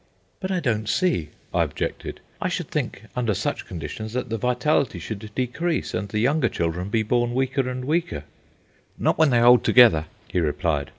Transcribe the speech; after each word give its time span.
"But 0.39 0.49
I 0.49 0.59
don't 0.59 0.89
see," 0.89 1.29
I 1.53 1.61
objected. 1.61 2.21
"I 2.41 2.49
should 2.49 2.69
think, 2.71 3.03
under 3.15 3.35
such 3.35 3.67
conditions, 3.67 4.13
that 4.13 4.31
the 4.31 4.37
vitality 4.39 4.97
should 4.97 5.29
decrease 5.35 5.93
and 5.93 6.09
the 6.09 6.17
younger 6.17 6.49
children 6.49 6.89
be 6.89 7.03
born 7.03 7.35
weaker 7.35 7.69
and 7.69 7.85
weaker." 7.85 8.23
"Not 8.97 9.19
when 9.19 9.29
they 9.29 9.41
hold 9.41 9.63
together," 9.63 10.05
he 10.27 10.39
replied. 10.39 10.89